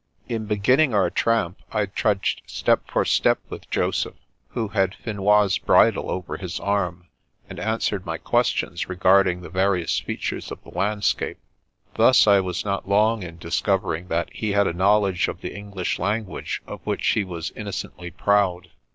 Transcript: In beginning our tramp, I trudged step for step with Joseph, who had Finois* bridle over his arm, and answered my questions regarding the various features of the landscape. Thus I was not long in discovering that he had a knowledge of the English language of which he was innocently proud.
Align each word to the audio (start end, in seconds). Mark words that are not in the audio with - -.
In 0.27 0.47
beginning 0.47 0.95
our 0.95 1.11
tramp, 1.11 1.61
I 1.71 1.85
trudged 1.85 2.41
step 2.47 2.89
for 2.89 3.05
step 3.05 3.37
with 3.49 3.69
Joseph, 3.69 4.15
who 4.47 4.69
had 4.69 4.95
Finois* 4.95 5.63
bridle 5.63 6.09
over 6.09 6.37
his 6.37 6.59
arm, 6.59 7.07
and 7.47 7.59
answered 7.59 8.03
my 8.03 8.17
questions 8.17 8.89
regarding 8.89 9.41
the 9.41 9.49
various 9.49 9.99
features 9.99 10.51
of 10.51 10.63
the 10.63 10.71
landscape. 10.71 11.37
Thus 11.97 12.25
I 12.25 12.39
was 12.39 12.65
not 12.65 12.89
long 12.89 13.21
in 13.21 13.37
discovering 13.37 14.07
that 14.07 14.33
he 14.33 14.53
had 14.53 14.65
a 14.65 14.73
knowledge 14.73 15.27
of 15.27 15.41
the 15.41 15.53
English 15.53 15.99
language 15.99 16.63
of 16.65 16.81
which 16.83 17.05
he 17.09 17.23
was 17.23 17.51
innocently 17.51 18.09
proud. 18.09 18.71